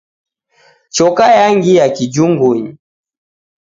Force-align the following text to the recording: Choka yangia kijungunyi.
Choka 0.95 1.25
yangia 1.37 1.85
kijungunyi. 1.95 2.71